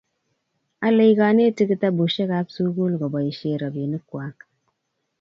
Alei 0.85 1.13
kanetik 1.19 1.67
kitabushek 1.69 2.31
ab 2.39 2.47
sukul 2.55 2.93
koboishee 2.99 3.59
robinik 3.61 4.03
kwai 4.09 4.33